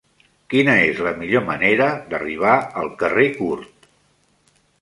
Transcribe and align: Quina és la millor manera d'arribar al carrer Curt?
Quina 0.53 0.77
és 0.85 1.01
la 1.07 1.11
millor 1.19 1.43
manera 1.51 1.91
d'arribar 2.13 2.57
al 2.85 2.93
carrer 3.03 3.29
Curt? 3.39 3.89